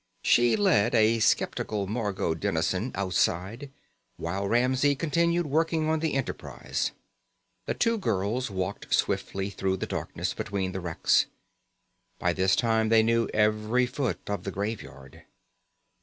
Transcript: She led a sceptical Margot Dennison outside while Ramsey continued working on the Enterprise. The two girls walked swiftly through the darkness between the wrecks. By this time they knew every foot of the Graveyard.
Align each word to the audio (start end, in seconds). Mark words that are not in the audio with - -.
She 0.23 0.55
led 0.55 0.95
a 0.95 1.19
sceptical 1.19 1.85
Margot 1.85 2.33
Dennison 2.33 2.91
outside 2.95 3.69
while 4.17 4.47
Ramsey 4.47 4.95
continued 4.95 5.45
working 5.45 5.89
on 5.89 5.99
the 5.99 6.15
Enterprise. 6.15 6.91
The 7.67 7.75
two 7.75 7.99
girls 7.99 8.49
walked 8.49 8.95
swiftly 8.95 9.51
through 9.51 9.77
the 9.77 9.85
darkness 9.85 10.33
between 10.33 10.71
the 10.71 10.79
wrecks. 10.81 11.27
By 12.17 12.33
this 12.33 12.55
time 12.55 12.89
they 12.89 13.03
knew 13.03 13.27
every 13.31 13.85
foot 13.85 14.27
of 14.27 14.43
the 14.43 14.49
Graveyard. 14.49 15.21